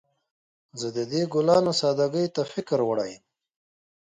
زه 0.79 0.87
د 0.97 0.99
دې 1.11 1.21
ګلانو 1.33 1.71
سادګۍ 1.81 2.27
ته 2.35 2.41
فکر 2.53 2.79
وړی 2.87 3.09
یم 3.15 3.23